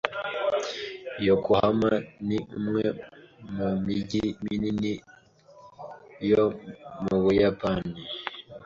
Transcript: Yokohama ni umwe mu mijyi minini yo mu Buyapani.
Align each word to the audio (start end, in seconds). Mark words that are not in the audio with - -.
Yokohama 1.25 1.91
ni 2.27 2.37
umwe 2.57 2.83
mu 3.55 3.69
mijyi 3.85 4.23
minini 4.43 4.93
yo 6.29 6.45
mu 7.03 7.17
Buyapani. 7.23 7.93